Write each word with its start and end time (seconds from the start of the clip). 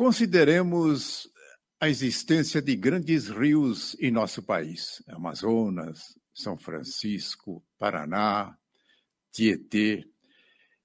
Consideremos 0.00 1.28
a 1.78 1.86
existência 1.86 2.62
de 2.62 2.74
grandes 2.74 3.28
rios 3.28 3.94
em 4.00 4.10
nosso 4.10 4.42
país: 4.42 5.02
Amazonas, 5.06 6.18
São 6.32 6.56
Francisco, 6.56 7.62
Paraná, 7.78 8.56
Tietê. 9.30 10.08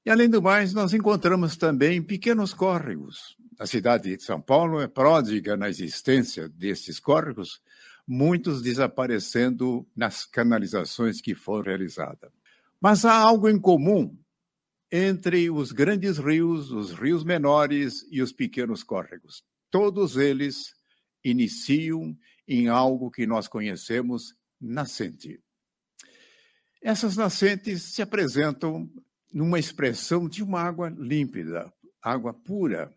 E, 0.05 0.09
além 0.09 0.29
do 0.29 0.41
mais, 0.41 0.73
nós 0.73 0.93
encontramos 0.93 1.55
também 1.55 2.03
pequenos 2.03 2.53
córregos. 2.53 3.37
A 3.57 3.65
cidade 3.65 4.17
de 4.17 4.21
São 4.21 4.41
Paulo 4.41 4.81
é 4.81 4.87
pródiga 4.89 5.55
na 5.55 5.69
existência 5.69 6.49
desses 6.49 6.99
córregos, 6.99 7.61
muitos 8.05 8.61
desaparecendo 8.61 9.87
nas 9.95 10.25
canalizações 10.25 11.21
que 11.21 11.33
foram 11.33 11.67
realizadas. 11.67 12.33
Mas 12.81 13.05
há 13.05 13.13
algo 13.13 13.47
em 13.47 13.57
comum 13.57 14.13
entre 14.97 15.49
os 15.49 15.73
grandes 15.73 16.17
rios, 16.17 16.71
os 16.71 16.93
rios 16.93 17.21
menores 17.25 18.07
e 18.09 18.21
os 18.21 18.31
pequenos 18.31 18.81
córregos. 18.81 19.43
Todos 19.69 20.15
eles 20.15 20.73
iniciam 21.21 22.17
em 22.47 22.69
algo 22.69 23.11
que 23.11 23.27
nós 23.27 23.45
conhecemos 23.45 24.33
nascente. 24.61 25.37
Essas 26.81 27.17
nascentes 27.17 27.83
se 27.83 28.01
apresentam 28.01 28.89
numa 29.33 29.59
expressão 29.59 30.29
de 30.29 30.41
uma 30.41 30.61
água 30.61 30.87
límpida, 30.97 31.69
água 32.01 32.33
pura, 32.33 32.89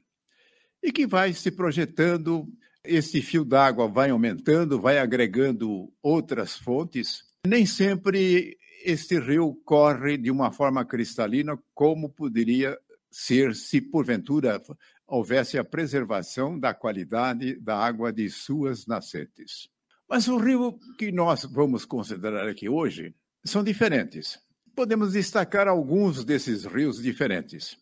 e 0.80 0.92
que 0.92 1.04
vai 1.04 1.32
se 1.32 1.50
projetando, 1.50 2.46
esse 2.84 3.20
fio 3.20 3.44
d'água 3.44 3.88
vai 3.88 4.10
aumentando, 4.10 4.80
vai 4.80 5.00
agregando 5.00 5.92
outras 6.00 6.56
fontes. 6.56 7.24
Nem 7.44 7.66
sempre 7.66 8.56
este 8.84 9.18
rio 9.18 9.54
corre 9.64 10.16
de 10.16 10.30
uma 10.30 10.52
forma 10.52 10.84
cristalina, 10.84 11.58
como 11.74 12.08
poderia 12.10 12.78
ser 13.10 13.54
se 13.54 13.80
porventura 13.80 14.62
houvesse 15.06 15.58
a 15.58 15.64
preservação 15.64 16.58
da 16.58 16.74
qualidade 16.74 17.58
da 17.60 17.78
água 17.78 18.12
de 18.12 18.28
suas 18.28 18.86
nascentes. 18.86 19.70
Mas 20.08 20.28
o 20.28 20.36
rio 20.38 20.78
que 20.98 21.10
nós 21.10 21.44
vamos 21.44 21.84
considerar 21.84 22.48
aqui 22.48 22.68
hoje 22.68 23.14
são 23.44 23.64
diferentes. 23.64 24.38
Podemos 24.74 25.12
destacar 25.12 25.66
alguns 25.66 26.24
desses 26.24 26.64
rios 26.64 27.02
diferentes. 27.02 27.76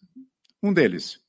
Um 0.63 0.73
deles, 0.73 1.21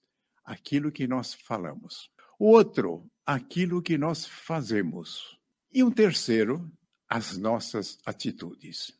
aquilo 0.45 0.91
que 0.91 1.07
nós 1.07 1.33
falamos. 1.33 2.09
O 2.39 2.45
outro, 2.45 3.09
aquilo 3.25 3.81
que 3.81 3.97
nós 3.97 4.25
fazemos. 4.25 5.37
E 5.73 5.83
um 5.83 5.91
terceiro, 5.91 6.71
as 7.09 7.37
nossas 7.37 7.97
atitudes. 8.05 8.96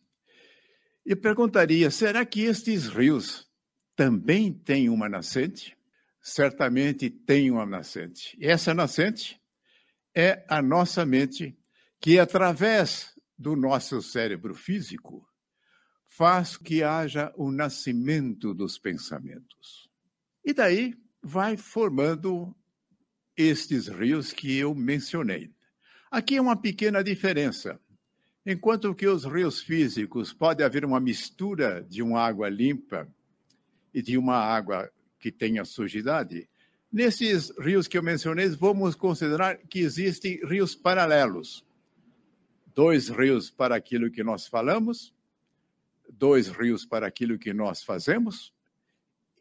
Eu 1.07 1.15
perguntaria: 1.15 1.89
será 1.89 2.25
que 2.25 2.41
estes 2.41 2.87
rios 2.87 3.49
também 3.95 4.51
têm 4.51 4.89
uma 4.89 5.07
nascente? 5.07 5.77
Certamente 6.21 7.09
tem 7.09 7.49
uma 7.49 7.65
nascente. 7.65 8.37
E 8.37 8.45
essa 8.45 8.73
nascente 8.73 9.41
é 10.13 10.45
a 10.49 10.61
nossa 10.61 11.05
mente, 11.05 11.57
que 12.01 12.19
através 12.19 13.17
do 13.37 13.55
nosso 13.55 14.01
cérebro 14.01 14.53
físico 14.53 15.25
faz 16.09 16.57
que 16.57 16.83
haja 16.83 17.31
o 17.37 17.51
nascimento 17.51 18.53
dos 18.53 18.77
pensamentos. 18.77 19.89
E 20.43 20.51
daí 20.51 20.93
vai 21.23 21.55
formando 21.55 22.53
estes 23.37 23.87
rios 23.87 24.33
que 24.33 24.57
eu 24.57 24.75
mencionei. 24.75 25.53
Aqui 26.11 26.35
é 26.35 26.41
uma 26.41 26.59
pequena 26.59 27.01
diferença. 27.01 27.79
Enquanto 28.49 28.95
que 28.95 29.05
os 29.05 29.25
rios 29.25 29.59
físicos 29.59 30.31
pode 30.31 30.63
haver 30.63 30.85
uma 30.85 31.01
mistura 31.01 31.83
de 31.83 32.01
uma 32.01 32.21
água 32.21 32.47
limpa 32.47 33.05
e 33.93 34.01
de 34.01 34.17
uma 34.17 34.37
água 34.37 34.89
que 35.19 35.33
tenha 35.33 35.65
sujidade, 35.65 36.49
nesses 36.89 37.51
rios 37.59 37.89
que 37.89 37.97
eu 37.97 38.01
mencionei, 38.01 38.47
vamos 38.47 38.95
considerar 38.95 39.57
que 39.57 39.79
existem 39.79 40.39
rios 40.45 40.73
paralelos. 40.73 41.65
Dois 42.67 43.09
rios 43.09 43.51
para 43.51 43.75
aquilo 43.75 44.09
que 44.09 44.23
nós 44.23 44.47
falamos, 44.47 45.13
dois 46.09 46.47
rios 46.47 46.85
para 46.85 47.05
aquilo 47.05 47.37
que 47.37 47.51
nós 47.51 47.83
fazemos 47.83 48.53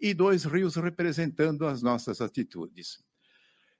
e 0.00 0.12
dois 0.12 0.44
rios 0.44 0.74
representando 0.74 1.64
as 1.64 1.80
nossas 1.80 2.20
atitudes. 2.20 3.00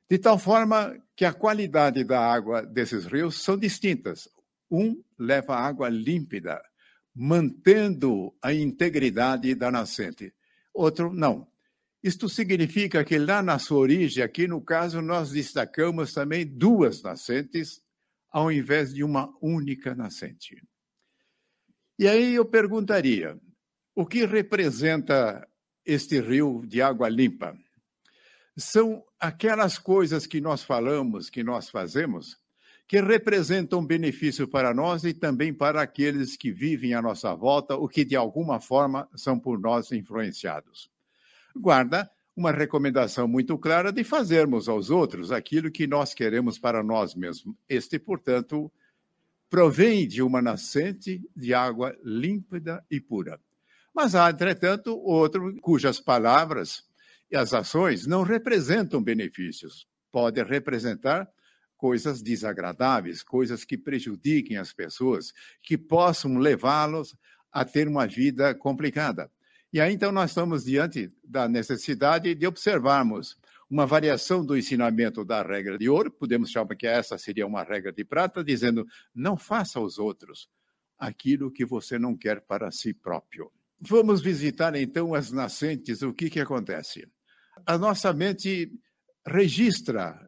De 0.09 0.19
tal 0.19 0.39
forma 0.39 0.97
que 1.17 1.25
a 1.25 1.33
qualidade 1.33 2.05
da 2.05 2.21
água 2.21 2.65
desses 2.65 3.07
rios 3.07 3.43
são 3.43 3.59
distintas. 3.59 4.31
Um 4.71 5.03
leva 5.19 5.57
água 5.57 5.89
límpida, 5.89 6.61
mantendo 7.15 8.35
a 8.43 8.53
integridade 8.53 9.55
da 9.55 9.71
nascente. 9.71 10.35
Outro, 10.75 11.13
não. 11.13 11.49
Isto 12.03 12.29
significa 12.29 13.05
que 13.05 13.19
lá 13.19 13.43
na 13.43 13.59
sua 13.59 13.79
origem, 13.79 14.23
aqui 14.23 14.47
no 14.47 14.61
caso, 14.61 15.01
nós 15.01 15.31
destacamos 15.31 16.13
também 16.13 16.47
duas 16.47 17.03
nascentes, 17.03 17.83
ao 18.31 18.53
invés 18.53 18.93
de 18.95 19.03
uma 19.03 19.35
única 19.41 19.95
nascente. 19.95 20.63
E 21.99 22.07
aí 22.07 22.35
eu 22.35 22.45
perguntaria: 22.45 23.41
o 23.95 24.05
que 24.05 24.27
representa 24.27 25.49
este 25.85 26.21
rio 26.21 26.63
de 26.67 26.83
água 26.83 27.09
limpa? 27.09 27.59
São 28.57 29.03
aquelas 29.19 29.79
coisas 29.79 30.27
que 30.27 30.41
nós 30.41 30.63
falamos, 30.63 31.31
que 31.31 31.43
nós 31.43 31.71
fazemos, 31.71 32.39
que 32.89 33.01
representam 33.01 33.85
benefício 33.85 34.47
para 34.47 34.73
nós 34.73 35.05
e 35.05 35.13
também 35.13 35.53
para 35.53 35.83
aqueles 35.83 36.37
que 36.37 36.53
vivem 36.53 36.95
à 36.95 37.03
nossa 37.03 37.35
volta 37.35 37.75
ou 37.75 37.89
que 37.89 38.05
de 38.05 38.15
alguma 38.15 38.61
forma 38.61 39.09
são 39.15 39.39
por 39.39 39.59
nós 39.59 39.91
influenciados. 39.91 40.89
Guarda 41.55 42.09
uma 42.37 42.53
recomendação 42.53 43.27
muito 43.27 43.59
clara 43.59 43.91
de 43.91 44.05
fazermos 44.05 44.69
aos 44.69 44.91
outros 44.91 45.33
aquilo 45.33 45.71
que 45.71 45.87
nós 45.87 46.15
queremos 46.15 46.59
para 46.59 46.83
nós 46.83 47.15
mesmos. 47.15 47.57
Este, 47.69 47.99
portanto, 47.99 48.71
provém 49.49 50.07
de 50.07 50.23
uma 50.23 50.43
nascente 50.43 51.23
de 51.35 51.55
água 51.55 51.97
límpida 52.05 52.85
e 52.91 53.01
pura. 53.01 53.41
Mas 53.95 54.15
há, 54.15 54.29
entretanto, 54.29 54.97
outro 54.99 55.57
cujas 55.61 55.99
palavras 55.99 56.85
e 57.31 57.37
as 57.37 57.55
ações 57.55 58.07
não 58.07 58.23
representam 58.23 59.03
benefícios. 59.03 59.89
Podem 60.13 60.45
representar 60.45 61.27
coisas 61.87 62.21
desagradáveis, 62.21 63.23
coisas 63.23 63.65
que 63.65 63.79
prejudiquem 63.79 64.57
as 64.57 64.73
pessoas, 64.73 65.33
que 65.63 65.79
possam 65.79 66.37
levá-los 66.37 67.17
a 67.53 67.65
ter 67.65 67.87
uma 67.87 68.09
vida 68.09 68.53
complicada. 68.57 69.31
E 69.73 69.81
aí, 69.81 69.95
então, 69.95 70.11
nós 70.11 70.33
estamos 70.33 70.65
diante 70.65 71.13
da 71.23 71.49
necessidade 71.49 72.35
de 72.35 72.45
observarmos 72.45 73.37
uma 73.71 73.87
variação 73.87 74.45
do 74.45 74.57
ensinamento 74.57 75.25
da 75.25 75.45
regra 75.45 75.79
de 75.79 75.89
ouro, 75.89 76.11
podemos 76.11 76.51
chamar 76.51 76.75
que 76.75 76.89
essa 76.89 77.17
seria 77.19 77.47
uma 77.47 77.63
regra 77.63 77.93
de 77.93 78.05
prata, 78.05 78.43
dizendo: 78.43 78.85
não 79.15 79.37
faça 79.37 79.79
aos 79.79 79.97
outros 79.97 80.49
aquilo 80.99 81.53
que 81.53 81.65
você 81.65 82.01
não 82.01 82.17
quer 82.17 82.41
para 82.41 82.73
si 82.73 82.93
próprio. 82.93 83.49
Vamos 83.79 84.21
visitar 84.21 84.75
então 84.75 85.15
as 85.15 85.31
nascentes, 85.31 86.03
o 86.03 86.13
que, 86.13 86.29
que 86.29 86.41
acontece? 86.41 87.07
A 87.65 87.79
nossa 87.79 88.13
mente 88.13 88.73
registra 89.25 90.26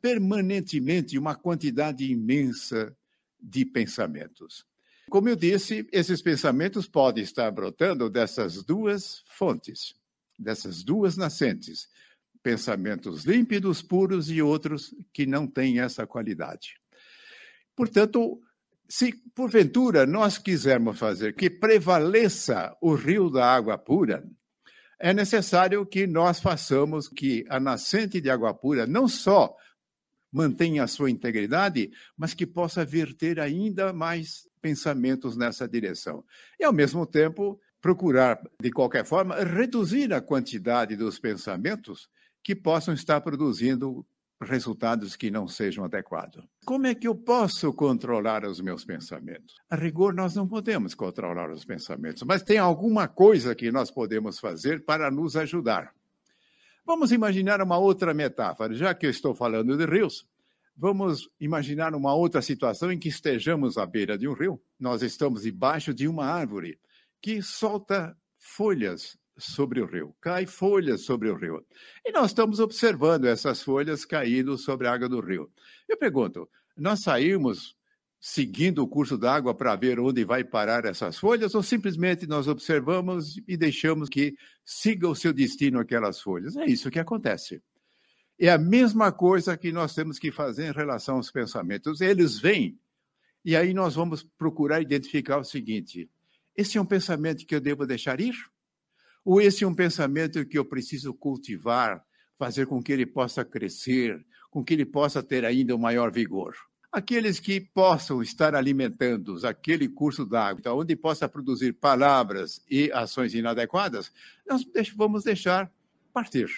permanentemente 0.00 1.18
uma 1.18 1.34
quantidade 1.34 2.10
imensa 2.10 2.96
de 3.40 3.64
pensamentos. 3.64 4.64
Como 5.08 5.28
eu 5.28 5.36
disse, 5.36 5.86
esses 5.92 6.20
pensamentos 6.20 6.88
podem 6.88 7.22
estar 7.22 7.50
brotando 7.50 8.10
dessas 8.10 8.64
duas 8.64 9.22
fontes, 9.28 9.94
dessas 10.38 10.82
duas 10.82 11.16
nascentes, 11.16 11.88
pensamentos 12.42 13.24
límpidos, 13.24 13.82
puros 13.82 14.30
e 14.30 14.42
outros 14.42 14.94
que 15.12 15.26
não 15.26 15.46
têm 15.46 15.80
essa 15.80 16.06
qualidade. 16.06 16.74
Portanto, 17.74 18.40
se 18.88 19.12
porventura 19.34 20.06
nós 20.06 20.38
quisermos 20.38 20.98
fazer 20.98 21.34
que 21.34 21.50
prevaleça 21.50 22.76
o 22.80 22.94
rio 22.94 23.30
da 23.30 23.46
água 23.46 23.76
pura, 23.76 24.24
é 24.98 25.12
necessário 25.12 25.84
que 25.84 26.06
nós 26.06 26.40
façamos 26.40 27.08
que 27.08 27.44
a 27.48 27.60
nascente 27.60 28.20
de 28.20 28.30
água 28.30 28.54
pura 28.54 28.86
não 28.86 29.06
só 29.06 29.54
mantenha 30.32 30.84
a 30.84 30.86
sua 30.86 31.10
integridade, 31.10 31.90
mas 32.16 32.34
que 32.34 32.46
possa 32.46 32.84
verter 32.84 33.40
ainda 33.40 33.92
mais 33.92 34.48
pensamentos 34.60 35.36
nessa 35.36 35.68
direção. 35.68 36.24
E, 36.58 36.64
ao 36.64 36.72
mesmo 36.72 37.06
tempo, 37.06 37.60
procurar, 37.80 38.40
de 38.60 38.70
qualquer 38.70 39.04
forma, 39.04 39.36
reduzir 39.36 40.12
a 40.12 40.20
quantidade 40.20 40.96
dos 40.96 41.18
pensamentos 41.18 42.08
que 42.42 42.54
possam 42.54 42.94
estar 42.94 43.20
produzindo 43.20 44.04
resultados 44.42 45.16
que 45.16 45.30
não 45.30 45.48
sejam 45.48 45.84
adequados. 45.84 46.44
Como 46.64 46.86
é 46.86 46.94
que 46.94 47.08
eu 47.08 47.14
posso 47.14 47.72
controlar 47.72 48.44
os 48.44 48.60
meus 48.60 48.84
pensamentos? 48.84 49.54
A 49.70 49.76
rigor, 49.76 50.12
nós 50.14 50.34
não 50.34 50.46
podemos 50.46 50.94
controlar 50.94 51.50
os 51.50 51.64
pensamentos, 51.64 52.22
mas 52.22 52.42
tem 52.42 52.58
alguma 52.58 53.08
coisa 53.08 53.54
que 53.54 53.72
nós 53.72 53.90
podemos 53.90 54.38
fazer 54.38 54.84
para 54.84 55.10
nos 55.10 55.36
ajudar. 55.36 55.94
Vamos 56.86 57.10
imaginar 57.10 57.60
uma 57.60 57.76
outra 57.76 58.14
metáfora. 58.14 58.72
Já 58.72 58.94
que 58.94 59.06
eu 59.06 59.10
estou 59.10 59.34
falando 59.34 59.76
de 59.76 59.84
rios, 59.84 60.24
vamos 60.76 61.28
imaginar 61.40 61.92
uma 61.96 62.14
outra 62.14 62.40
situação 62.40 62.92
em 62.92 62.98
que 62.98 63.08
estejamos 63.08 63.76
à 63.76 63.84
beira 63.84 64.16
de 64.16 64.28
um 64.28 64.32
rio. 64.32 64.62
Nós 64.78 65.02
estamos 65.02 65.42
debaixo 65.42 65.92
de 65.92 66.06
uma 66.06 66.26
árvore 66.26 66.78
que 67.20 67.42
solta 67.42 68.16
folhas 68.38 69.18
sobre 69.36 69.80
o 69.80 69.86
rio, 69.86 70.14
cai 70.20 70.46
folhas 70.46 71.02
sobre 71.02 71.28
o 71.28 71.34
rio. 71.34 71.66
E 72.04 72.12
nós 72.12 72.26
estamos 72.26 72.60
observando 72.60 73.24
essas 73.24 73.60
folhas 73.60 74.04
caindo 74.04 74.56
sobre 74.56 74.86
a 74.86 74.92
água 74.92 75.08
do 75.08 75.20
rio. 75.20 75.50
Eu 75.88 75.98
pergunto, 75.98 76.48
nós 76.76 77.02
saímos 77.02 77.76
seguindo 78.20 78.82
o 78.82 78.88
curso 78.88 79.16
d'água 79.16 79.54
para 79.54 79.76
ver 79.76 80.00
onde 80.00 80.24
vai 80.24 80.42
parar 80.42 80.84
essas 80.84 81.18
folhas 81.18 81.54
ou 81.54 81.62
simplesmente 81.62 82.26
nós 82.26 82.48
observamos 82.48 83.40
e 83.46 83.56
deixamos 83.56 84.08
que 84.08 84.34
siga 84.64 85.08
o 85.08 85.14
seu 85.14 85.32
destino 85.32 85.78
aquelas 85.78 86.20
folhas? 86.20 86.56
É 86.56 86.64
isso 86.64 86.90
que 86.90 86.98
acontece. 86.98 87.62
É 88.38 88.50
a 88.50 88.58
mesma 88.58 89.12
coisa 89.12 89.56
que 89.56 89.72
nós 89.72 89.94
temos 89.94 90.18
que 90.18 90.30
fazer 90.30 90.68
em 90.68 90.72
relação 90.72 91.16
aos 91.16 91.30
pensamentos. 91.30 92.00
Eles 92.00 92.38
vêm 92.38 92.78
e 93.44 93.54
aí 93.54 93.72
nós 93.72 93.94
vamos 93.94 94.24
procurar 94.36 94.80
identificar 94.80 95.38
o 95.38 95.44
seguinte: 95.44 96.10
esse 96.56 96.78
é 96.78 96.80
um 96.80 96.84
pensamento 96.84 97.46
que 97.46 97.54
eu 97.54 97.60
devo 97.60 97.86
deixar 97.86 98.20
ir? 98.20 98.34
Ou 99.24 99.40
esse 99.40 99.62
é 99.62 99.66
um 99.66 99.74
pensamento 99.74 100.44
que 100.44 100.58
eu 100.58 100.64
preciso 100.64 101.14
cultivar, 101.14 102.04
fazer 102.38 102.66
com 102.66 102.82
que 102.82 102.92
ele 102.92 103.06
possa 103.06 103.44
crescer, 103.44 104.24
com 104.50 104.64
que 104.64 104.74
ele 104.74 104.84
possa 104.84 105.22
ter 105.22 105.44
ainda 105.44 105.74
um 105.74 105.78
maior 105.78 106.12
vigor? 106.12 106.54
Aqueles 106.96 107.38
que 107.38 107.60
possam 107.60 108.22
estar 108.22 108.54
alimentando 108.54 109.38
aquele 109.46 109.86
curso 109.86 110.24
d'água, 110.24 110.60
então, 110.60 110.78
onde 110.78 110.96
possa 110.96 111.28
produzir 111.28 111.74
palavras 111.74 112.64
e 112.70 112.90
ações 112.90 113.34
inadequadas, 113.34 114.10
nós 114.48 114.64
vamos 114.96 115.22
deixar 115.22 115.70
partir. 116.10 116.48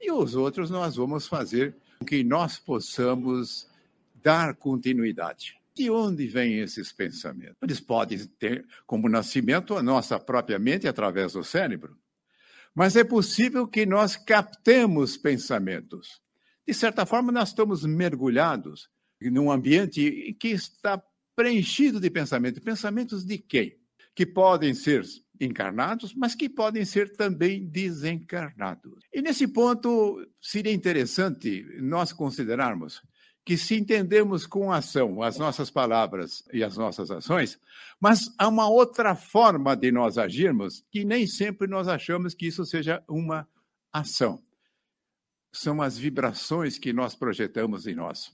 E 0.00 0.10
os 0.10 0.34
outros 0.34 0.70
nós 0.70 0.96
vamos 0.96 1.26
fazer 1.26 1.76
com 1.98 2.06
que 2.06 2.24
nós 2.24 2.58
possamos 2.58 3.68
dar 4.22 4.54
continuidade. 4.54 5.60
De 5.74 5.90
onde 5.90 6.26
vêm 6.26 6.60
esses 6.60 6.90
pensamentos? 6.90 7.58
Eles 7.60 7.78
podem 7.78 8.24
ter 8.38 8.64
como 8.86 9.06
nascimento 9.06 9.76
a 9.76 9.82
nossa 9.82 10.18
própria 10.18 10.58
mente 10.58 10.88
através 10.88 11.34
do 11.34 11.44
cérebro. 11.44 11.94
Mas 12.74 12.96
é 12.96 13.04
possível 13.04 13.68
que 13.68 13.84
nós 13.84 14.16
captemos 14.16 15.18
pensamentos. 15.18 16.22
De 16.66 16.72
certa 16.72 17.04
forma, 17.04 17.30
nós 17.30 17.50
estamos 17.50 17.84
mergulhados 17.84 18.90
num 19.30 19.50
ambiente 19.50 20.36
que 20.38 20.48
está 20.48 21.02
preenchido 21.34 22.00
de 22.00 22.10
pensamentos. 22.10 22.62
Pensamentos 22.62 23.24
de 23.24 23.38
quem? 23.38 23.76
Que 24.14 24.26
podem 24.26 24.74
ser 24.74 25.04
encarnados, 25.40 26.14
mas 26.14 26.34
que 26.34 26.48
podem 26.48 26.84
ser 26.84 27.16
também 27.16 27.66
desencarnados. 27.66 29.00
E 29.12 29.20
nesse 29.20 29.48
ponto, 29.48 30.24
seria 30.40 30.72
interessante 30.72 31.64
nós 31.80 32.12
considerarmos 32.12 33.02
que 33.44 33.56
se 33.56 33.74
entendemos 33.74 34.46
com 34.46 34.72
ação 34.72 35.20
as 35.22 35.36
nossas 35.36 35.68
palavras 35.70 36.44
e 36.52 36.62
as 36.62 36.76
nossas 36.76 37.10
ações, 37.10 37.58
mas 38.00 38.32
há 38.38 38.46
uma 38.46 38.68
outra 38.68 39.16
forma 39.16 39.74
de 39.74 39.90
nós 39.90 40.16
agirmos 40.16 40.84
que 40.90 41.04
nem 41.04 41.26
sempre 41.26 41.66
nós 41.66 41.88
achamos 41.88 42.34
que 42.34 42.46
isso 42.46 42.64
seja 42.64 43.02
uma 43.08 43.48
ação. 43.92 44.42
São 45.52 45.82
as 45.82 45.98
vibrações 45.98 46.78
que 46.78 46.92
nós 46.92 47.14
projetamos 47.14 47.86
em 47.86 47.94
nós. 47.94 48.32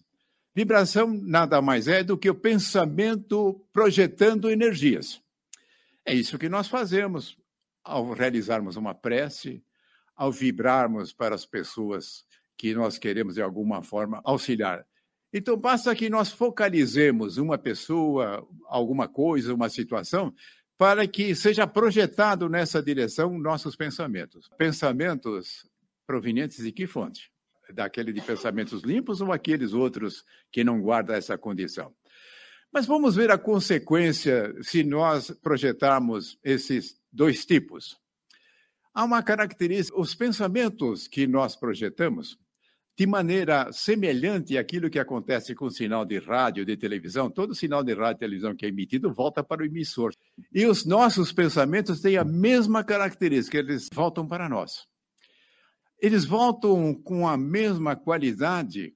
Vibração 0.54 1.08
nada 1.12 1.62
mais 1.62 1.86
é 1.86 2.02
do 2.02 2.16
que 2.16 2.28
o 2.28 2.34
pensamento 2.34 3.64
projetando 3.72 4.50
energias. 4.50 5.22
É 6.04 6.14
isso 6.14 6.38
que 6.38 6.48
nós 6.48 6.68
fazemos 6.68 7.36
ao 7.84 8.12
realizarmos 8.12 8.76
uma 8.76 8.94
prece, 8.94 9.62
ao 10.16 10.32
vibrarmos 10.32 11.12
para 11.12 11.34
as 11.34 11.46
pessoas 11.46 12.24
que 12.56 12.74
nós 12.74 12.98
queremos 12.98 13.34
de 13.34 13.42
alguma 13.42 13.82
forma 13.82 14.20
auxiliar. 14.24 14.84
Então, 15.32 15.56
basta 15.56 15.94
que 15.94 16.08
nós 16.08 16.32
focalizemos 16.32 17.36
uma 17.36 17.58
pessoa, 17.58 18.46
alguma 18.66 19.06
coisa, 19.06 19.54
uma 19.54 19.68
situação, 19.68 20.34
para 20.76 21.06
que 21.06 21.34
seja 21.34 21.66
projetado 21.66 22.48
nessa 22.48 22.82
direção 22.82 23.38
nossos 23.38 23.76
pensamentos. 23.76 24.48
Pensamentos 24.56 25.68
provenientes 26.06 26.64
de 26.64 26.72
que 26.72 26.86
fonte? 26.86 27.30
Daquele 27.72 28.12
de 28.12 28.20
pensamentos 28.20 28.82
limpos 28.82 29.20
ou 29.20 29.32
aqueles 29.32 29.72
outros 29.72 30.24
que 30.50 30.64
não 30.64 30.80
guardam 30.80 31.16
essa 31.16 31.36
condição? 31.36 31.94
Mas 32.72 32.86
vamos 32.86 33.16
ver 33.16 33.30
a 33.30 33.38
consequência 33.38 34.54
se 34.62 34.84
nós 34.84 35.30
projetarmos 35.42 36.38
esses 36.44 37.00
dois 37.12 37.44
tipos. 37.46 37.96
Há 38.92 39.04
uma 39.04 39.22
característica: 39.22 39.98
os 39.98 40.14
pensamentos 40.14 41.08
que 41.08 41.26
nós 41.26 41.56
projetamos 41.56 42.38
de 42.98 43.06
maneira 43.06 43.70
semelhante 43.72 44.58
àquilo 44.58 44.90
que 44.90 44.98
acontece 44.98 45.54
com 45.54 45.66
o 45.66 45.70
sinal 45.70 46.04
de 46.04 46.18
rádio, 46.18 46.66
de 46.66 46.76
televisão, 46.76 47.30
todo 47.30 47.54
sinal 47.54 47.84
de 47.84 47.94
rádio 47.94 48.16
e 48.16 48.18
televisão 48.18 48.56
que 48.56 48.66
é 48.66 48.68
emitido 48.68 49.14
volta 49.14 49.42
para 49.42 49.62
o 49.62 49.64
emissor. 49.64 50.12
E 50.52 50.66
os 50.66 50.84
nossos 50.84 51.32
pensamentos 51.32 52.00
têm 52.00 52.16
a 52.16 52.24
mesma 52.24 52.82
característica, 52.82 53.56
eles 53.56 53.88
voltam 53.94 54.26
para 54.26 54.48
nós. 54.48 54.88
Eles 56.00 56.24
voltam 56.24 56.94
com 56.94 57.26
a 57.26 57.36
mesma 57.36 57.96
qualidade, 57.96 58.94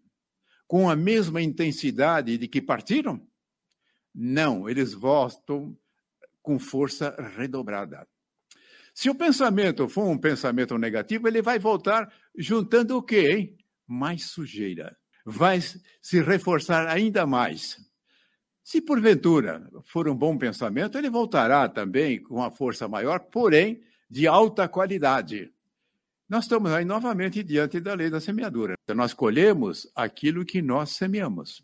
com 0.67 0.89
a 0.89 0.97
mesma 0.97 1.43
intensidade 1.43 2.39
de 2.39 2.49
que 2.49 2.63
partiram? 2.63 3.21
Não, 4.15 4.69
eles 4.69 4.93
voltam 4.93 5.77
com 6.43 6.59
força 6.59 7.15
redobrada. 7.37 8.07
Se 8.95 9.09
o 9.09 9.15
pensamento 9.15 9.89
for 9.89 10.07
um 10.07 10.19
pensamento 10.19 10.77
negativo, 10.77 11.27
ele 11.27 11.41
vai 11.41 11.59
voltar 11.59 12.13
juntando 12.37 12.97
o 12.97 13.03
quê, 13.03 13.31
hein? 13.31 13.57
mais 13.87 14.25
sujeira. 14.27 14.97
Vai 15.25 15.61
se 15.61 16.23
reforçar 16.23 16.89
ainda 16.89 17.27
mais. 17.27 17.79
Se 18.63 18.81
porventura 18.81 19.69
for 19.85 20.09
um 20.09 20.15
bom 20.15 20.37
pensamento, 20.37 20.97
ele 20.97 21.11
voltará 21.11 21.69
também 21.69 22.23
com 22.23 22.37
uma 22.37 22.51
força 22.51 22.87
maior, 22.87 23.19
porém 23.21 23.83
de 24.09 24.27
alta 24.27 24.69
qualidade. 24.69 25.53
Nós 26.33 26.45
estamos 26.45 26.73
aí 26.73 26.83
novamente 26.83 27.43
diante 27.43 27.79
da 27.79 27.93
lei 27.93 28.09
da 28.09 28.19
semeadura. 28.19 28.73
Então, 28.83 28.97
nós 28.97 29.13
colhemos 29.13 29.87
aquilo 29.95 30.47
que 30.47 30.63
nós 30.63 30.93
semeamos. 30.93 31.63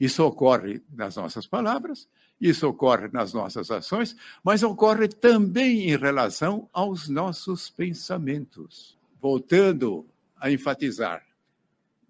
Isso 0.00 0.24
ocorre 0.24 0.82
nas 0.92 1.14
nossas 1.14 1.46
palavras, 1.46 2.08
isso 2.40 2.66
ocorre 2.66 3.06
nas 3.12 3.32
nossas 3.32 3.70
ações, 3.70 4.16
mas 4.42 4.64
ocorre 4.64 5.06
também 5.06 5.90
em 5.90 5.96
relação 5.96 6.68
aos 6.72 7.08
nossos 7.08 7.70
pensamentos. 7.70 8.98
Voltando 9.22 10.04
a 10.36 10.50
enfatizar, 10.50 11.24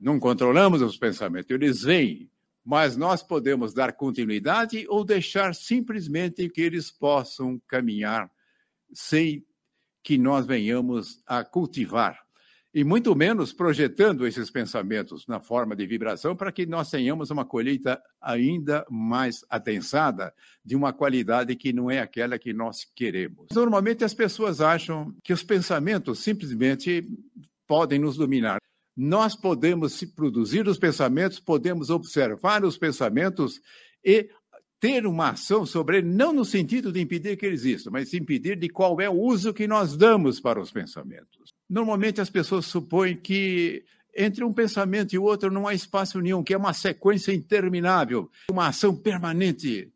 não 0.01 0.19
controlamos 0.19 0.81
os 0.81 0.97
pensamentos, 0.97 1.51
eles 1.51 1.83
vêm, 1.83 2.31
mas 2.65 2.97
nós 2.97 3.23
podemos 3.23 3.75
dar 3.75 3.93
continuidade 3.93 4.87
ou 4.89 5.05
deixar 5.05 5.55
simplesmente 5.55 6.49
que 6.49 6.63
eles 6.63 6.91
possam 6.91 7.61
caminhar 7.69 8.31
sem 8.91 9.45
que 10.03 10.19
nós 10.19 10.47
venhamos 10.47 11.23
a 11.27 11.45
cultivar. 11.45 12.19
E 12.73 12.85
muito 12.85 13.17
menos 13.17 13.53
projetando 13.53 14.27
esses 14.27 14.49
pensamentos 14.49 15.27
na 15.27 15.41
forma 15.41 15.75
de 15.75 15.85
vibração 15.87 16.37
para 16.37 16.53
que 16.53 16.67
nós 16.67 16.89
tenhamos 16.89 17.31
uma 17.31 17.45
colheita 17.45 18.01
ainda 18.21 18.87
mais 18.89 19.45
adensada, 19.51 20.33
de 20.65 20.77
uma 20.77 20.93
qualidade 20.93 21.57
que 21.57 21.73
não 21.73 21.91
é 21.91 21.99
aquela 21.99 22.39
que 22.39 22.53
nós 22.53 22.87
queremos. 22.95 23.49
Normalmente 23.53 24.05
as 24.05 24.15
pessoas 24.15 24.61
acham 24.61 25.13
que 25.25 25.33
os 25.33 25.43
pensamentos 25.43 26.21
simplesmente 26.21 27.03
podem 27.67 27.99
nos 27.99 28.17
dominar 28.17 28.61
nós 29.03 29.35
podemos 29.35 30.05
produzir 30.05 30.69
os 30.69 30.77
pensamentos, 30.77 31.41
podemos 31.41 31.89
observar 31.89 32.65
os 32.65 32.77
pensamentos 32.77 33.61
e 34.05 34.29
ter 34.81 35.07
uma 35.07 35.31
ação 35.31 35.67
sobre 35.67 35.99
ele, 35.99 36.09
não 36.09 36.33
no 36.33 36.45
sentido 36.45 36.91
de 36.91 37.01
impedir 37.01 37.37
que 37.37 37.45
ele 37.45 37.55
exista, 37.55 37.91
mas 37.91 38.15
impedir 38.15 38.57
de 38.57 38.69
qual 38.71 38.99
é 39.01 39.11
o 39.11 39.15
uso 39.15 39.53
que 39.53 39.69
nós 39.69 39.95
damos 39.95 40.41
para 40.41 40.59
os 40.59 40.71
pensamentos. 40.71 41.53
Normalmente 41.69 42.21
as 42.21 42.31
pessoas 42.31 42.65
supõem 42.65 43.15
que 43.15 43.85
entre 44.17 44.43
um 44.43 44.53
pensamento 44.53 45.13
e 45.13 45.19
outro 45.19 45.51
não 45.51 45.69
há 45.69 45.75
espaço 45.75 46.21
nenhum, 46.21 46.43
que 46.43 46.55
é 46.55 46.57
uma 46.57 46.73
sequência 46.73 47.33
interminável, 47.33 48.31
uma 48.51 48.69
ação 48.69 48.97
permanente. 48.97 49.93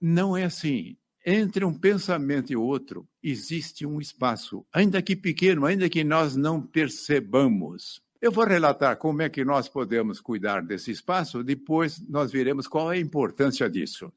Não 0.00 0.36
é 0.36 0.44
assim. 0.44 0.96
Entre 1.24 1.64
um 1.64 1.72
pensamento 1.72 2.52
e 2.52 2.56
outro 2.56 3.08
existe 3.22 3.86
um 3.86 3.98
espaço, 4.00 4.66
ainda 4.70 5.00
que 5.00 5.16
pequeno, 5.16 5.64
ainda 5.64 5.88
que 5.88 6.04
nós 6.04 6.36
não 6.36 6.60
percebamos. 6.60 8.02
Eu 8.20 8.30
vou 8.30 8.44
relatar 8.44 8.96
como 8.96 9.22
é 9.22 9.28
que 9.28 9.44
nós 9.44 9.68
podemos 9.68 10.20
cuidar 10.20 10.62
desse 10.62 10.90
espaço, 10.90 11.42
depois 11.42 12.00
nós 12.08 12.30
veremos 12.30 12.66
qual 12.66 12.92
é 12.92 12.96
a 12.96 13.00
importância 13.00 13.68
disso. 13.70 14.12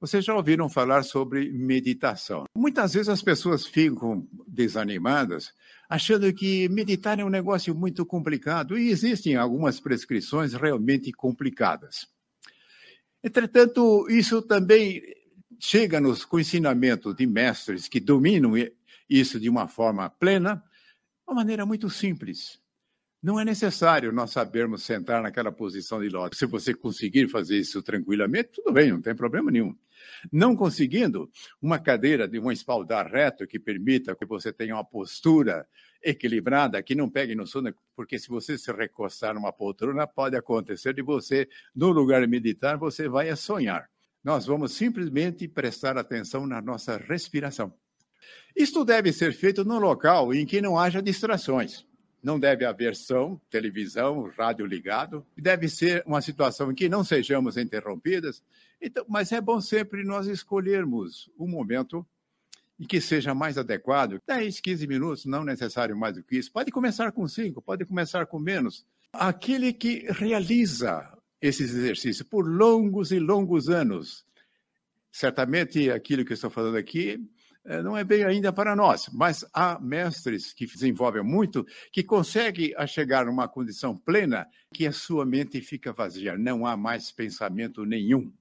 Vocês 0.00 0.24
já 0.24 0.34
ouviram 0.34 0.66
falar 0.66 1.02
sobre 1.02 1.52
meditação. 1.52 2.44
Muitas 2.56 2.94
vezes 2.94 3.10
as 3.10 3.20
pessoas 3.20 3.66
ficam 3.66 4.26
desanimadas, 4.48 5.52
achando 5.90 6.32
que 6.32 6.70
meditar 6.70 7.20
é 7.20 7.24
um 7.24 7.28
negócio 7.28 7.74
muito 7.74 8.06
complicado, 8.06 8.78
e 8.78 8.88
existem 8.88 9.36
algumas 9.36 9.78
prescrições 9.78 10.54
realmente 10.54 11.12
complicadas. 11.12 12.08
Entretanto, 13.22 14.06
isso 14.08 14.40
também 14.40 15.02
chega-nos 15.58 16.24
com 16.24 16.40
ensinamento 16.40 17.12
de 17.12 17.26
mestres 17.26 17.86
que 17.86 18.00
dominam 18.00 18.54
isso 19.06 19.38
de 19.38 19.50
uma 19.50 19.68
forma 19.68 20.08
plena, 20.08 20.64
uma 21.28 21.34
maneira 21.34 21.66
muito 21.66 21.90
simples 21.90 22.58
Não 23.22 23.38
é 23.38 23.44
necessário 23.44 24.12
nós 24.12 24.30
sabermos 24.30 24.82
sentar 24.82 25.22
naquela 25.22 25.52
posição 25.52 26.00
de 26.00 26.08
lótus. 26.08 26.38
Se 26.38 26.46
você 26.46 26.72
conseguir 26.72 27.28
fazer 27.28 27.58
isso 27.58 27.82
tranquilamente, 27.82 28.52
tudo 28.54 28.72
bem, 28.72 28.90
não 28.90 29.02
tem 29.02 29.14
problema 29.14 29.50
nenhum. 29.50 29.76
Não 30.32 30.56
conseguindo, 30.56 31.30
uma 31.60 31.78
cadeira 31.78 32.26
de 32.26 32.38
um 32.38 32.50
espaldar 32.50 33.12
reto 33.12 33.46
que 33.46 33.58
permita 33.58 34.16
que 34.16 34.24
você 34.24 34.50
tenha 34.50 34.74
uma 34.74 34.84
postura 34.84 35.66
equilibrada, 36.02 36.82
que 36.82 36.94
não 36.94 37.10
pegue 37.10 37.34
no 37.34 37.46
sono, 37.46 37.74
porque 37.94 38.18
se 38.18 38.28
você 38.28 38.56
se 38.56 38.72
recostar 38.72 39.34
numa 39.34 39.52
poltrona, 39.52 40.06
pode 40.06 40.34
acontecer 40.34 40.94
de 40.94 41.02
você, 41.02 41.46
no 41.76 41.90
lugar 41.90 42.22
de 42.22 42.26
meditar, 42.26 42.78
você 42.78 43.06
vai 43.06 43.36
sonhar. 43.36 43.90
Nós 44.24 44.46
vamos 44.46 44.72
simplesmente 44.72 45.46
prestar 45.46 45.98
atenção 45.98 46.46
na 46.46 46.62
nossa 46.62 46.96
respiração. 46.96 47.70
Isto 48.56 48.82
deve 48.82 49.12
ser 49.12 49.34
feito 49.34 49.62
no 49.62 49.78
local 49.78 50.32
em 50.32 50.46
que 50.46 50.62
não 50.62 50.78
haja 50.78 51.02
distrações. 51.02 51.84
Não 52.22 52.38
deve 52.38 52.64
haver 52.64 52.94
som, 52.94 53.40
televisão, 53.50 54.30
rádio 54.36 54.66
ligado. 54.66 55.24
Deve 55.36 55.68
ser 55.68 56.02
uma 56.06 56.20
situação 56.20 56.70
em 56.70 56.74
que 56.74 56.88
não 56.88 57.02
sejamos 57.02 57.56
interrompidas. 57.56 58.42
Então, 58.80 59.04
mas 59.08 59.32
é 59.32 59.40
bom 59.40 59.60
sempre 59.60 60.04
nós 60.04 60.26
escolhermos 60.26 61.30
um 61.38 61.48
momento 61.48 62.06
em 62.78 62.84
que 62.84 63.00
seja 63.00 63.34
mais 63.34 63.58
adequado. 63.58 64.20
10, 64.26 64.60
15 64.60 64.86
minutos, 64.86 65.24
não 65.24 65.44
necessário 65.44 65.96
mais 65.96 66.16
do 66.16 66.22
que 66.22 66.36
isso. 66.36 66.52
Pode 66.52 66.70
começar 66.70 67.10
com 67.12 67.26
5, 67.26 67.60
pode 67.62 67.84
começar 67.84 68.26
com 68.26 68.38
menos. 68.38 68.86
Aquele 69.12 69.72
que 69.72 70.06
realiza 70.10 71.10
esses 71.40 71.74
exercícios 71.74 72.26
por 72.26 72.46
longos 72.46 73.12
e 73.12 73.18
longos 73.18 73.68
anos. 73.68 74.24
Certamente 75.10 75.90
aquilo 75.90 76.24
que 76.24 76.34
estou 76.34 76.50
falando 76.50 76.76
aqui 76.76 77.20
não 77.64 77.96
é 77.96 78.02
bem 78.02 78.24
ainda 78.24 78.52
para 78.52 78.74
nós, 78.74 79.08
mas 79.12 79.44
há 79.52 79.78
mestres 79.80 80.52
que 80.52 80.66
desenvolvem 80.66 81.22
muito, 81.22 81.66
que 81.92 82.02
conseguem 82.02 82.74
chegar 82.86 83.26
a 83.26 83.30
uma 83.30 83.48
condição 83.48 83.96
plena 83.96 84.46
que 84.72 84.86
a 84.86 84.92
sua 84.92 85.26
mente 85.26 85.60
fica 85.60 85.92
vazia, 85.92 86.38
não 86.38 86.66
há 86.66 86.76
mais 86.76 87.12
pensamento 87.12 87.84
nenhum. 87.84 88.32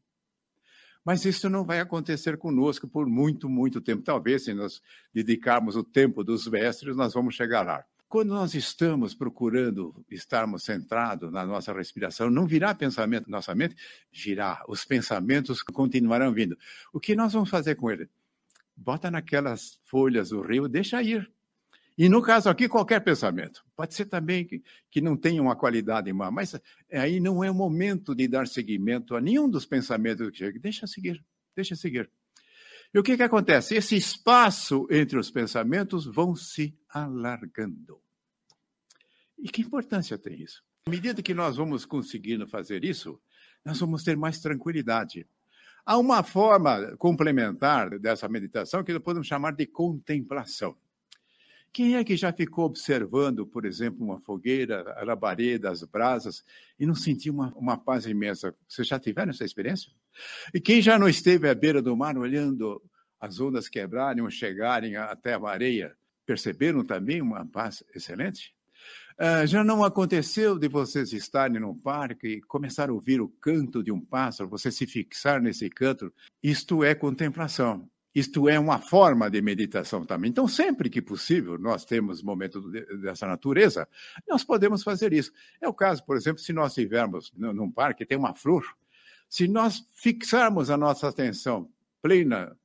Mas 1.04 1.26
isso 1.26 1.50
não 1.50 1.64
vai 1.64 1.80
acontecer 1.80 2.38
conosco 2.38 2.88
por 2.88 3.08
muito, 3.08 3.50
muito 3.50 3.82
tempo. 3.82 4.04
Talvez, 4.04 4.44
se 4.44 4.54
nós 4.54 4.82
dedicarmos 5.14 5.76
o 5.76 5.84
tempo 5.84 6.24
dos 6.24 6.48
mestres, 6.48 6.96
nós 6.96 7.14
vamos 7.14 7.36
chegar 7.36 7.66
lá. 7.66 7.84
Quando 8.08 8.30
nós 8.30 8.54
estamos 8.54 9.14
procurando 9.14 10.06
estarmos 10.10 10.64
centrados 10.64 11.32
na 11.32 11.46
nossa 11.46 11.72
respiração, 11.72 12.30
não 12.30 12.46
virá 12.46 12.74
pensamento 12.74 13.30
na 13.30 13.38
nossa 13.38 13.54
mente, 13.54 13.76
virá. 14.12 14.64
Os 14.68 14.84
pensamentos 14.84 15.62
continuarão 15.62 16.34
vindo. 16.34 16.58
O 16.92 17.00
que 17.00 17.16
nós 17.16 17.34
vamos 17.34 17.50
fazer 17.50 17.76
com 17.76 17.90
ele? 17.90 18.10
Bota 18.80 19.12
naquelas 19.12 19.80
folhas 19.84 20.30
do 20.30 20.42
rio, 20.42 20.68
deixa 20.68 21.02
ir. 21.04 21.30
E 21.98 22.08
no 22.08 22.22
caso 22.22 22.50
aqui, 22.50 22.70
qualquer 22.70 23.02
pensamento. 23.02 23.62
Pode 23.76 23.94
ser 23.94 24.06
também 24.06 24.46
que, 24.46 24.64
que 24.90 25.02
não 25.02 25.18
tenha 25.18 25.42
uma 25.42 25.56
qualidade 25.56 26.12
má, 26.14 26.32
mas 26.32 26.56
aí 26.92 27.20
não 27.20 27.44
é 27.44 27.52
o 27.52 27.54
momento 27.54 28.16
de 28.16 28.26
dar 28.28 28.48
seguimento 28.48 29.18
a 29.18 29.22
nenhum 29.22 29.50
dos 29.50 29.66
pensamentos 29.66 30.30
que 30.32 30.38
chegam. 30.38 30.62
Deixa 30.62 30.88
seguir, 30.88 31.24
deixa 31.54 31.76
seguir. 31.76 32.10
E 32.94 32.98
o 32.98 33.04
que, 33.04 33.18
que 33.18 33.24
acontece? 33.24 33.76
Esse 33.76 33.98
espaço 33.98 34.88
entre 34.90 35.20
os 35.20 35.30
pensamentos 35.30 36.06
vão 36.06 36.36
se 36.36 36.74
alargando. 36.88 38.02
E 39.38 39.50
que 39.50 39.62
importância 39.62 40.18
tem 40.18 40.42
isso? 40.42 40.64
À 40.88 40.90
medida 40.90 41.22
que 41.22 41.34
nós 41.34 41.58
vamos 41.58 41.86
conseguindo 41.86 42.48
fazer 42.48 42.84
isso, 42.86 43.22
nós 43.64 43.78
vamos 43.80 44.04
ter 44.04 44.16
mais 44.16 44.40
tranquilidade. 44.40 45.28
Há 45.86 45.98
uma 45.98 46.24
forma 46.24 46.96
complementar 46.98 47.98
dessa 48.00 48.28
meditação 48.28 48.84
que 48.84 48.94
nós 48.94 49.02
podemos 49.02 49.28
chamar 49.28 49.52
de 49.52 49.66
contemplação. 49.66 50.76
Quem 51.72 51.96
é 51.96 52.04
que 52.04 52.18
já 52.18 52.34
ficou 52.34 52.66
observando, 52.66 53.46
por 53.46 53.66
exemplo, 53.66 54.04
uma 54.04 54.20
fogueira, 54.20 54.94
a 54.98 55.04
labareda, 55.04 55.70
as 55.70 55.84
brasas, 55.84 56.44
e 56.80 56.86
não 56.86 56.96
sentiu 56.96 57.34
uma, 57.34 57.54
uma 57.56 57.78
paz 57.78 58.06
imensa? 58.06 58.56
Vocês 58.68 58.88
já 58.88 59.00
tiveram 59.00 59.30
essa 59.30 59.46
experiência? 59.46 59.92
E 60.54 60.60
quem 60.60 60.82
já 60.82 60.98
não 60.98 61.08
esteve 61.08 61.48
à 61.48 61.54
beira 61.54 61.82
do 61.82 61.96
mar 61.96 62.18
olhando 62.18 62.82
as 63.20 63.40
ondas 63.40 63.70
quebrarem 63.70 64.24
ou 64.24 64.32
chegarem 64.32 64.96
até 64.96 65.36
a 65.36 65.48
areia, 65.48 65.96
perceberam 66.26 66.84
também 66.84 67.22
uma 67.22 67.46
paz 67.46 67.84
excelente? 67.94 68.54
Uh, 69.20 69.46
já 69.46 69.66
não 69.66 69.84
aconteceu 69.84 70.58
de 70.58 70.70
vocês 70.70 71.12
estarem 71.12 71.60
num 71.60 71.78
parque 71.78 72.26
e 72.26 72.42
começar 72.42 72.90
a 72.90 72.94
ouvir 72.94 73.20
o 73.20 73.28
canto 73.28 73.84
de 73.84 73.92
um 73.92 74.00
pássaro, 74.00 74.50
você 74.50 74.72
se 74.72 74.88
fixar 74.88 75.42
nesse 75.42 75.70
canto? 75.70 76.14
Isto 76.42 76.86
é 76.86 76.96
contemplação. 76.96 77.86
Isto 78.16 78.48
é 78.48 78.58
uma 78.58 78.80
forma 78.80 79.30
de 79.30 79.42
meditação 79.42 80.06
também. 80.06 80.30
Então, 80.30 80.48
sempre 80.48 80.90
que 80.90 81.02
possível, 81.02 81.58
nós 81.60 81.84
temos 81.84 82.24
momentos 82.24 82.64
dessa 83.02 83.28
natureza, 83.28 83.88
nós 84.26 84.46
podemos 84.46 84.84
fazer 84.84 85.12
isso. 85.12 85.34
É 85.62 85.68
o 85.68 85.74
caso, 85.74 86.06
por 86.06 86.16
exemplo, 86.16 86.42
se 86.42 86.54
nós 86.54 86.72
estivermos 86.72 87.30
num 87.36 87.70
parque, 87.70 88.06
tem 88.06 88.18
uma 88.18 88.34
flor, 88.34 88.64
se 89.30 89.50
nós 89.50 89.86
fixarmos 89.96 90.70
a 90.70 90.78
nossa 90.78 91.10
atenção 91.10 91.70
plena 92.02 92.58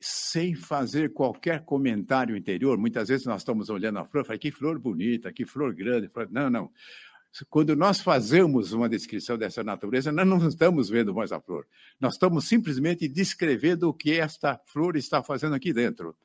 sem 0.00 0.54
fazer 0.54 1.12
qualquer 1.12 1.62
comentário 1.64 2.34
interior. 2.34 2.78
Muitas 2.78 3.08
vezes 3.08 3.26
nós 3.26 3.42
estamos 3.42 3.68
olhando 3.68 3.98
a 3.98 4.04
flor, 4.06 4.24
falamos, 4.24 4.40
que 4.40 4.50
flor 4.50 4.78
bonita, 4.78 5.32
que 5.32 5.44
flor 5.44 5.74
grande. 5.74 6.10
Não, 6.30 6.48
não. 6.48 6.70
Quando 7.48 7.76
nós 7.76 8.00
fazemos 8.00 8.72
uma 8.72 8.88
descrição 8.88 9.38
dessa 9.38 9.62
natureza, 9.62 10.10
nós 10.10 10.26
não 10.26 10.48
estamos 10.48 10.88
vendo 10.88 11.14
mais 11.14 11.30
a 11.30 11.40
flor. 11.40 11.66
Nós 12.00 12.14
estamos 12.14 12.48
simplesmente 12.48 13.06
descrevendo 13.06 13.88
o 13.88 13.94
que 13.94 14.18
esta 14.18 14.58
flor 14.66 14.96
está 14.96 15.22
fazendo 15.22 15.54
aqui 15.54 15.72
dentro. 15.72 16.16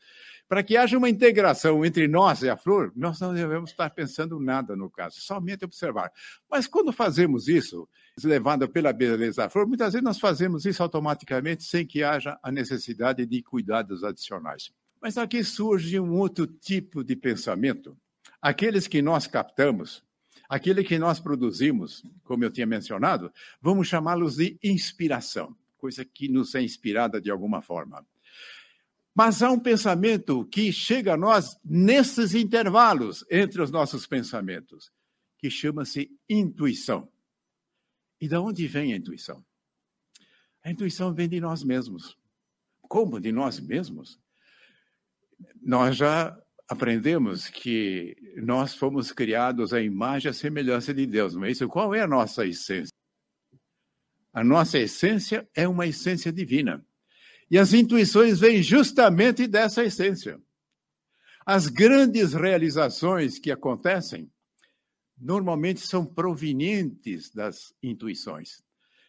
Para 0.47 0.61
que 0.61 0.77
haja 0.77 0.97
uma 0.97 1.09
integração 1.09 1.83
entre 1.83 2.07
nós 2.07 2.43
e 2.43 2.49
a 2.49 2.55
flor, 2.55 2.91
nós 2.95 3.19
não 3.19 3.33
devemos 3.33 3.71
estar 3.71 3.89
pensando 3.89 4.39
nada 4.39 4.75
no 4.75 4.91
caso, 4.91 5.19
somente 5.19 5.65
observar. 5.65 6.11
Mas 6.49 6.67
quando 6.67 6.93
fazemos 6.93 7.47
isso, 7.47 7.89
levada 8.23 8.67
pela 8.67 8.93
beleza 8.93 9.41
da 9.41 9.49
flor, 9.49 9.67
muitas 9.67 9.93
vezes 9.93 10.03
nós 10.03 10.19
fazemos 10.19 10.65
isso 10.65 10.83
automaticamente 10.83 11.63
sem 11.63 11.85
que 11.85 12.03
haja 12.03 12.37
a 12.43 12.51
necessidade 12.51 13.25
de 13.25 13.41
cuidados 13.41 14.03
adicionais. 14.03 14.71
Mas 15.01 15.17
aqui 15.17 15.43
surge 15.43 15.99
um 15.99 16.13
outro 16.13 16.45
tipo 16.45 17.03
de 17.03 17.15
pensamento. 17.15 17.97
Aqueles 18.39 18.87
que 18.87 19.01
nós 19.01 19.25
captamos, 19.25 20.03
aquele 20.47 20.83
que 20.83 20.99
nós 20.99 21.19
produzimos, 21.19 22.03
como 22.23 22.43
eu 22.43 22.51
tinha 22.51 22.67
mencionado, 22.67 23.31
vamos 23.59 23.87
chamá-los 23.87 24.35
de 24.35 24.59
inspiração, 24.63 25.55
coisa 25.77 26.05
que 26.05 26.27
nos 26.27 26.53
é 26.53 26.61
inspirada 26.61 27.19
de 27.19 27.31
alguma 27.31 27.63
forma. 27.63 28.05
Mas 29.15 29.41
há 29.41 29.49
um 29.49 29.59
pensamento 29.59 30.45
que 30.47 30.73
chega 30.73 31.13
a 31.13 31.17
nós 31.17 31.57
nesses 31.63 32.35
intervalos 32.35 33.23
entre 33.31 33.61
os 33.61 33.71
nossos 33.71 34.05
pensamentos, 34.05 34.91
que 35.37 35.49
chama-se 35.49 36.11
intuição. 36.29 37.09
E 38.19 38.27
de 38.27 38.35
onde 38.35 38.67
vem 38.67 38.91
a 38.91 38.97
intuição? 38.97 39.43
A 40.61 40.69
intuição 40.69 41.13
vem 41.13 41.29
de 41.29 41.39
nós 41.39 41.63
mesmos. 41.63 42.17
Como 42.81 43.21
de 43.21 43.31
nós 43.31 43.57
mesmos? 43.57 44.19
Nós 45.61 45.95
já 45.95 46.37
aprendemos 46.67 47.47
que 47.47 48.17
nós 48.37 48.75
fomos 48.75 49.13
criados 49.13 49.73
à 49.73 49.81
imagem 49.81 50.27
e 50.27 50.31
à 50.31 50.33
semelhança 50.33 50.93
de 50.93 51.05
Deus, 51.05 51.35
não 51.35 51.45
é 51.45 51.51
isso? 51.51 51.69
Qual 51.69 51.95
é 51.95 52.01
a 52.01 52.07
nossa 52.07 52.45
essência? 52.45 52.93
A 54.33 54.43
nossa 54.43 54.77
essência 54.77 55.47
é 55.55 55.65
uma 55.67 55.87
essência 55.87 56.33
divina. 56.33 56.85
E 57.49 57.57
as 57.57 57.73
intuições 57.73 58.39
vêm 58.39 58.61
justamente 58.63 59.47
dessa 59.47 59.83
essência. 59.83 60.39
As 61.45 61.67
grandes 61.67 62.33
realizações 62.33 63.37
que 63.37 63.51
acontecem 63.51 64.31
normalmente 65.17 65.79
são 65.79 66.05
provenientes 66.05 67.31
das 67.31 67.73
intuições, 67.81 68.63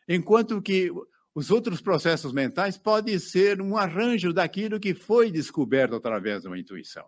enquanto 0.07 0.61
que 0.63 0.91
os 1.35 1.51
outros 1.51 1.81
processos 1.81 2.33
mentais 2.33 2.79
podem 2.79 3.19
ser 3.19 3.61
um 3.61 3.77
arranjo 3.77 4.33
daquilo 4.33 4.81
que 4.81 4.95
foi 4.95 5.31
descoberto 5.31 5.95
através 5.95 6.43
de 6.43 6.49
uma 6.49 6.59
intuição. 6.59 7.07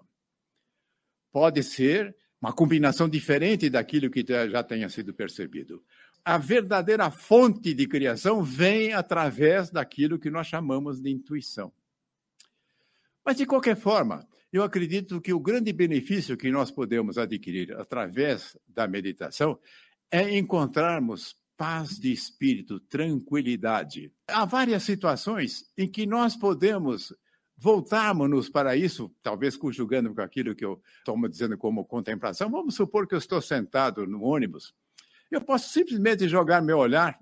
Pode 1.30 1.62
ser 1.62 2.16
uma 2.40 2.52
combinação 2.52 3.08
diferente 3.08 3.70
daquilo 3.70 4.11
que 4.11 4.25
já 4.26 4.62
tenha 4.62 4.88
sido 4.88 5.14
percebido 5.14 5.85
a 6.25 6.38
verdadeira 6.38 7.10
fonte 7.10 7.72
de 7.72 7.87
criação 7.87 8.42
vem 8.42 8.92
através 8.92 9.70
daquilo 9.70 10.18
que 10.18 10.30
nós 10.30 10.46
chamamos 10.46 11.00
de 11.00 11.10
intuição. 11.10 11.72
Mas, 13.25 13.37
de 13.37 13.46
qualquer 13.46 13.76
forma, 13.76 14.26
eu 14.52 14.62
acredito 14.62 15.20
que 15.20 15.32
o 15.32 15.40
grande 15.40 15.72
benefício 15.72 16.37
que 16.37 16.50
nós 16.50 16.70
podemos 16.70 17.18
adquirir 17.18 17.75
através 17.75 18.56
da 18.66 18.88
meditação 18.88 19.58
é 20.10 20.37
encontrarmos 20.37 21.37
paz 21.56 21.98
de 21.98 22.12
espírito, 22.12 22.78
tranquilidade. 22.80 24.12
Há 24.28 24.44
várias 24.44 24.84
situações 24.84 25.70
em 25.76 25.87
que 25.90 26.06
nós 26.06 26.37
podemos 26.37 27.12
voltarmos 27.56 28.48
para 28.48 28.76
isso, 28.76 29.12
talvez 29.22 29.56
conjugando 29.56 30.14
com 30.14 30.20
aquilo 30.22 30.54
que 30.54 30.64
eu 30.64 30.80
estou 30.98 31.28
dizendo 31.28 31.58
como 31.58 31.84
contemplação. 31.84 32.48
Vamos 32.48 32.76
supor 32.76 33.06
que 33.06 33.14
eu 33.14 33.18
estou 33.18 33.42
sentado 33.42 34.06
no 34.06 34.22
ônibus 34.22 34.72
eu 35.30 35.40
posso 35.40 35.73
simplesmente 35.73 36.28
jogar 36.28 36.62
meu 36.62 36.78
olhar, 36.78 37.18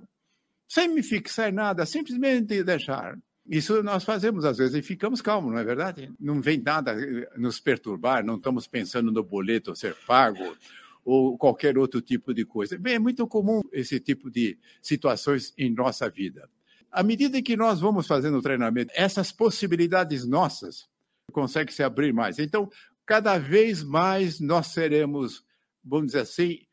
sem 0.68 0.88
me 0.88 1.02
fixar 1.02 1.48
em 1.48 1.52
nada, 1.52 1.86
simplesmente 1.86 2.62
deixar. 2.62 3.18
Isso 3.48 3.82
nós 3.82 4.02
fazemos 4.02 4.44
às 4.44 4.58
vezes 4.58 4.74
e 4.74 4.82
ficamos 4.82 5.22
calmos, 5.22 5.52
não 5.52 5.58
é 5.58 5.64
verdade? 5.64 6.12
Não 6.18 6.40
vem 6.40 6.60
nada 6.60 6.96
nos 7.36 7.60
perturbar, 7.60 8.24
não 8.24 8.36
estamos 8.36 8.66
pensando 8.66 9.12
no 9.12 9.22
boleto 9.22 9.76
ser 9.76 9.94
pago, 10.06 10.56
ou 11.04 11.38
qualquer 11.38 11.78
outro 11.78 12.02
tipo 12.02 12.34
de 12.34 12.44
coisa. 12.44 12.76
Bem, 12.76 12.94
é 12.94 12.98
muito 12.98 13.24
comum 13.28 13.62
esse 13.72 14.00
tipo 14.00 14.28
de 14.28 14.58
situações 14.82 15.54
em 15.56 15.72
nossa 15.72 16.10
vida. 16.10 16.50
À 16.90 17.02
medida 17.04 17.40
que 17.40 17.56
nós 17.56 17.78
vamos 17.78 18.08
fazendo 18.08 18.38
o 18.38 18.42
treinamento, 18.42 18.92
essas 18.96 19.30
possibilidades 19.30 20.26
nossas 20.26 20.88
conseguem 21.30 21.72
se 21.72 21.84
abrir 21.84 22.12
mais. 22.12 22.40
Então, 22.40 22.68
cada 23.04 23.38
vez 23.38 23.84
mais 23.84 24.40
nós 24.40 24.68
seremos, 24.68 25.44
vamos 25.84 26.06
dizer 26.06 26.20
assim, 26.20 26.65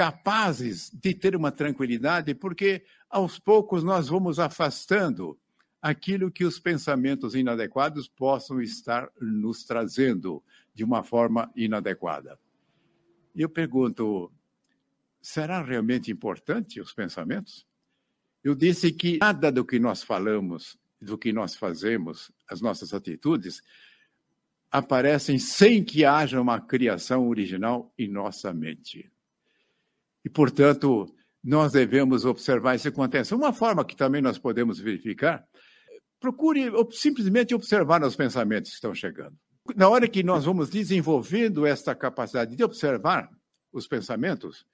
capazes 0.00 0.90
de 0.94 1.12
ter 1.12 1.36
uma 1.36 1.52
tranquilidade, 1.52 2.34
porque 2.34 2.86
aos 3.10 3.38
poucos 3.38 3.84
nós 3.84 4.08
vamos 4.08 4.38
afastando 4.38 5.38
aquilo 5.82 6.30
que 6.30 6.42
os 6.42 6.58
pensamentos 6.58 7.34
inadequados 7.34 8.08
possam 8.08 8.62
estar 8.62 9.10
nos 9.20 9.62
trazendo 9.62 10.42
de 10.72 10.84
uma 10.84 11.02
forma 11.02 11.52
inadequada. 11.54 12.40
E 13.34 13.42
eu 13.42 13.48
pergunto: 13.50 14.32
será 15.20 15.62
realmente 15.62 16.10
importante 16.10 16.80
os 16.80 16.94
pensamentos? 16.94 17.66
Eu 18.42 18.54
disse 18.54 18.90
que 18.92 19.18
nada 19.18 19.52
do 19.52 19.66
que 19.66 19.78
nós 19.78 20.02
falamos, 20.02 20.78
do 20.98 21.18
que 21.18 21.30
nós 21.30 21.54
fazemos, 21.54 22.32
as 22.48 22.62
nossas 22.62 22.94
atitudes, 22.94 23.62
aparecem 24.70 25.38
sem 25.38 25.84
que 25.84 26.06
haja 26.06 26.40
uma 26.40 26.58
criação 26.58 27.28
original 27.28 27.92
em 27.98 28.08
nossa 28.08 28.50
mente. 28.50 29.10
E, 30.24 30.28
portanto, 30.28 31.06
nós 31.42 31.72
devemos 31.72 32.24
observar 32.24 32.74
isso 32.74 32.90
com 32.92 33.02
atenção. 33.02 33.38
Uma 33.38 33.52
forma 33.52 33.84
que 33.84 33.96
também 33.96 34.20
nós 34.20 34.38
podemos 34.38 34.78
verificar, 34.78 35.44
procure 36.18 36.70
simplesmente 36.92 37.54
observar 37.54 38.02
os 38.02 38.14
pensamentos 38.14 38.70
que 38.70 38.74
estão 38.74 38.94
chegando. 38.94 39.36
Na 39.74 39.88
hora 39.88 40.06
que 40.08 40.22
nós 40.22 40.44
vamos 40.44 40.68
desenvolvendo 40.68 41.64
esta 41.64 41.94
capacidade 41.94 42.54
de 42.54 42.62
observar 42.62 43.30
os 43.72 43.86
pensamentos, 43.86 44.66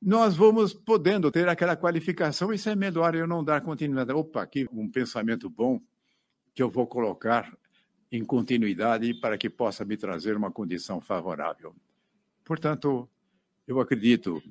nós 0.00 0.36
vamos 0.36 0.72
podendo 0.72 1.30
ter 1.30 1.48
aquela 1.48 1.76
qualificação. 1.76 2.52
Isso 2.52 2.68
é 2.68 2.76
melhor 2.76 3.14
eu 3.14 3.26
não 3.26 3.42
dar 3.42 3.60
continuidade. 3.60 4.12
Opa, 4.12 4.42
aqui 4.42 4.66
um 4.72 4.88
pensamento 4.88 5.50
bom 5.50 5.80
que 6.54 6.62
eu 6.62 6.70
vou 6.70 6.86
colocar 6.86 7.52
em 8.12 8.24
continuidade 8.24 9.14
para 9.20 9.36
que 9.38 9.48
possa 9.48 9.84
me 9.84 9.96
trazer 9.96 10.36
uma 10.36 10.50
condição 10.50 11.00
favorável. 11.00 11.74
Portanto, 12.44 13.08
eu 13.66 13.78
acredito 13.78 14.42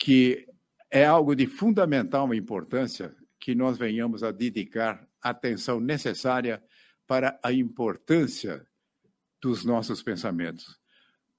que 0.00 0.46
é 0.90 1.04
algo 1.04 1.36
de 1.36 1.46
fundamental 1.46 2.34
importância 2.34 3.14
que 3.38 3.54
nós 3.54 3.76
venhamos 3.76 4.22
a 4.22 4.32
dedicar 4.32 5.06
atenção 5.20 5.78
necessária 5.78 6.62
para 7.06 7.38
a 7.42 7.52
importância 7.52 8.66
dos 9.42 9.62
nossos 9.62 10.02
pensamentos, 10.02 10.80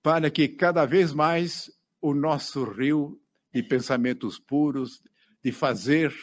para 0.03 0.29
que 0.29 0.47
cada 0.47 0.85
vez 0.85 1.11
mais 1.11 1.71
o 1.99 2.13
nosso 2.13 2.63
rio 2.63 3.19
de 3.51 3.63
pensamentos 3.63 4.37
puros, 4.37 5.01
de 5.43 5.51
fazer 5.51 6.13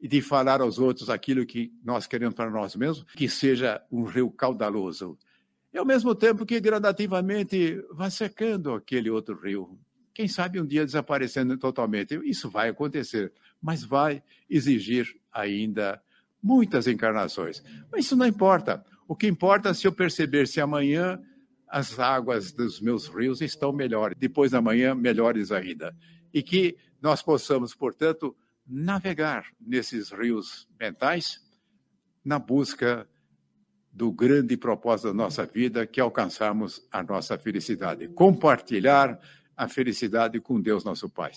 e 0.00 0.08
de 0.08 0.22
falar 0.22 0.62
aos 0.62 0.78
outros 0.78 1.10
aquilo 1.10 1.44
que 1.44 1.70
nós 1.84 2.06
queremos 2.06 2.34
para 2.34 2.50
nós 2.50 2.74
mesmos, 2.74 3.04
que 3.12 3.28
seja 3.28 3.82
um 3.90 4.04
rio 4.04 4.30
caudaloso. 4.30 5.18
E 5.72 5.76
ao 5.76 5.84
mesmo 5.84 6.14
tempo 6.14 6.46
que 6.46 6.60
gradativamente 6.60 7.78
vá 7.90 8.08
secando 8.08 8.72
aquele 8.72 9.10
outro 9.10 9.38
rio, 9.38 9.78
quem 10.14 10.28
sabe 10.28 10.60
um 10.60 10.66
dia 10.66 10.84
desaparecendo 10.84 11.58
totalmente. 11.58 12.14
Isso 12.24 12.48
vai 12.48 12.68
acontecer, 12.68 13.32
mas 13.60 13.82
vai 13.82 14.22
exigir 14.48 15.12
ainda 15.32 16.00
muitas 16.40 16.86
encarnações. 16.86 17.62
Mas 17.90 18.04
isso 18.04 18.16
não 18.16 18.26
importa. 18.26 18.84
O 19.08 19.16
que 19.16 19.26
importa 19.26 19.70
é 19.70 19.74
se 19.74 19.86
eu 19.86 19.92
perceber 19.92 20.46
se 20.46 20.60
amanhã 20.60 21.20
as 21.68 21.98
águas 21.98 22.52
dos 22.52 22.80
meus 22.80 23.08
rios 23.08 23.40
estão 23.40 23.72
melhores, 23.72 24.16
depois 24.16 24.52
da 24.52 24.62
manhã, 24.62 24.94
melhores 24.94 25.50
ainda. 25.50 25.94
E 26.32 26.42
que 26.42 26.76
nós 27.02 27.20
possamos, 27.20 27.74
portanto, 27.74 28.36
navegar 28.66 29.46
nesses 29.60 30.10
rios 30.10 30.68
mentais 30.78 31.40
na 32.24 32.38
busca 32.38 33.08
do 33.92 34.10
grande 34.12 34.56
propósito 34.56 35.08
da 35.08 35.14
nossa 35.14 35.44
vida, 35.44 35.86
que 35.86 36.00
é 36.00 36.02
alcançarmos 36.02 36.86
a 36.90 37.02
nossa 37.02 37.38
felicidade. 37.38 38.08
Compartilhar 38.08 39.20
a 39.56 39.68
felicidade 39.68 40.40
com 40.40 40.60
Deus, 40.60 40.84
nosso 40.84 41.08
Pai. 41.08 41.32